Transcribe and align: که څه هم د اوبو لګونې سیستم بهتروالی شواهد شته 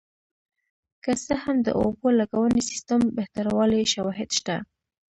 که 1.03 1.11
څه 1.25 1.33
هم 1.43 1.57
د 1.67 1.69
اوبو 1.81 2.07
لګونې 2.19 2.61
سیستم 2.69 3.01
بهتروالی 3.17 3.83
شواهد 3.93 4.29
شته 4.37 4.55